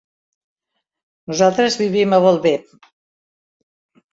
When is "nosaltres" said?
1.31-1.77